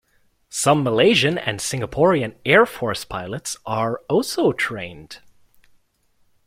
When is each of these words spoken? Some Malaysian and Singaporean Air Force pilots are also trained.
Some 0.49 0.83
Malaysian 0.83 1.37
and 1.37 1.59
Singaporean 1.59 2.33
Air 2.43 2.65
Force 2.65 3.05
pilots 3.05 3.55
are 3.67 4.01
also 4.09 4.51
trained. 4.51 5.19